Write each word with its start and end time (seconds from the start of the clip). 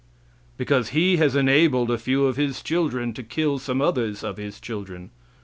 Because 0.57 0.89
He 0.89 1.17
has 1.17 1.35
enabled 1.35 1.91
a 1.91 1.97
few 1.99 2.25
of 2.25 2.35
His 2.35 2.63
children 2.63 3.13
to 3.13 3.21
kill 3.21 3.59
some 3.59 3.83
others 3.83 4.23
of 4.23 4.37
His 4.37 4.59
children. 4.59 5.11